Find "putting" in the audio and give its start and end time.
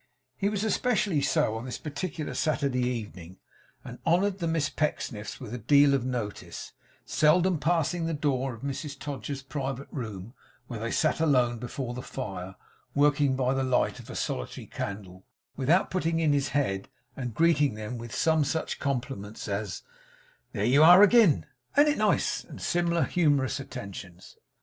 15.91-16.19